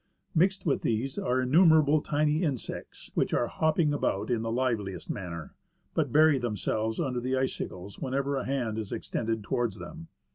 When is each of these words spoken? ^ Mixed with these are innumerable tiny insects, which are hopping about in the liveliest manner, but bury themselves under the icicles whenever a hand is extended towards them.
^ 0.01 0.03
Mixed 0.35 0.65
with 0.65 0.81
these 0.81 1.19
are 1.19 1.39
innumerable 1.41 2.01
tiny 2.01 2.41
insects, 2.41 3.11
which 3.13 3.35
are 3.35 3.45
hopping 3.45 3.93
about 3.93 4.31
in 4.31 4.41
the 4.41 4.51
liveliest 4.51 5.11
manner, 5.11 5.53
but 5.93 6.11
bury 6.11 6.39
themselves 6.39 6.99
under 6.99 7.19
the 7.19 7.37
icicles 7.37 7.99
whenever 7.99 8.35
a 8.35 8.45
hand 8.45 8.79
is 8.79 8.91
extended 8.91 9.43
towards 9.43 9.77
them. 9.77 10.07